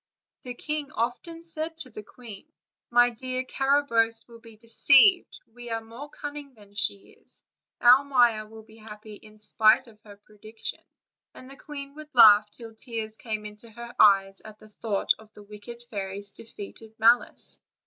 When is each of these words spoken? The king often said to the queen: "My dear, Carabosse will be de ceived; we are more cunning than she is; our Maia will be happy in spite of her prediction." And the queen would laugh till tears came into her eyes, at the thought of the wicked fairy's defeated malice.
The 0.41 0.55
king 0.55 0.91
often 0.93 1.43
said 1.43 1.77
to 1.77 1.91
the 1.91 2.01
queen: 2.01 2.51
"My 2.89 3.11
dear, 3.11 3.43
Carabosse 3.43 4.27
will 4.27 4.39
be 4.39 4.57
de 4.57 4.65
ceived; 4.65 5.37
we 5.53 5.69
are 5.69 5.79
more 5.79 6.09
cunning 6.09 6.55
than 6.55 6.73
she 6.73 7.09
is; 7.23 7.43
our 7.79 8.03
Maia 8.03 8.47
will 8.47 8.63
be 8.63 8.77
happy 8.77 9.13
in 9.13 9.37
spite 9.37 9.85
of 9.85 10.01
her 10.03 10.17
prediction." 10.17 10.83
And 11.35 11.51
the 11.51 11.55
queen 11.55 11.93
would 11.93 12.09
laugh 12.15 12.49
till 12.49 12.73
tears 12.73 13.15
came 13.15 13.45
into 13.45 13.69
her 13.69 13.93
eyes, 13.99 14.41
at 14.43 14.57
the 14.57 14.69
thought 14.69 15.13
of 15.19 15.31
the 15.33 15.43
wicked 15.43 15.83
fairy's 15.91 16.31
defeated 16.31 16.95
malice. 16.97 17.61